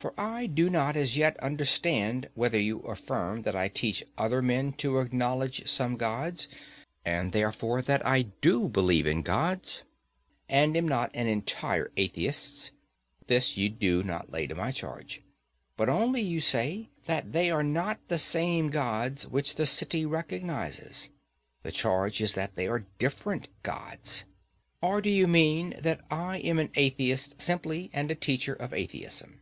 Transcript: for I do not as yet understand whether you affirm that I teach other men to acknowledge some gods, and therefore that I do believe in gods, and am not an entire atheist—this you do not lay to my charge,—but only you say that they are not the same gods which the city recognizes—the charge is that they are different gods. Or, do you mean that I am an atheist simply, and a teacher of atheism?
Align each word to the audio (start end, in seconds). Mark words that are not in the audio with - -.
for 0.00 0.12
I 0.20 0.44
do 0.44 0.68
not 0.68 0.96
as 0.96 1.16
yet 1.16 1.34
understand 1.40 2.28
whether 2.34 2.60
you 2.60 2.80
affirm 2.80 3.40
that 3.44 3.56
I 3.56 3.68
teach 3.68 4.04
other 4.18 4.42
men 4.42 4.74
to 4.74 4.98
acknowledge 4.98 5.66
some 5.66 5.96
gods, 5.96 6.46
and 7.06 7.32
therefore 7.32 7.80
that 7.80 8.04
I 8.04 8.22
do 8.42 8.68
believe 8.68 9.06
in 9.06 9.22
gods, 9.22 9.82
and 10.46 10.76
am 10.76 10.86
not 10.86 11.10
an 11.16 11.26
entire 11.26 11.90
atheist—this 11.96 13.56
you 13.56 13.70
do 13.70 14.02
not 14.02 14.30
lay 14.30 14.46
to 14.46 14.54
my 14.54 14.72
charge,—but 14.72 15.88
only 15.88 16.20
you 16.20 16.38
say 16.42 16.90
that 17.06 17.32
they 17.32 17.50
are 17.50 17.62
not 17.64 17.98
the 18.08 18.18
same 18.18 18.68
gods 18.68 19.26
which 19.26 19.54
the 19.54 19.64
city 19.64 20.04
recognizes—the 20.04 21.72
charge 21.72 22.20
is 22.20 22.34
that 22.34 22.56
they 22.56 22.68
are 22.68 22.84
different 22.98 23.48
gods. 23.62 24.24
Or, 24.82 25.00
do 25.00 25.08
you 25.08 25.26
mean 25.26 25.72
that 25.80 26.02
I 26.10 26.40
am 26.40 26.58
an 26.58 26.72
atheist 26.74 27.40
simply, 27.40 27.88
and 27.94 28.10
a 28.10 28.14
teacher 28.14 28.52
of 28.52 28.74
atheism? 28.74 29.40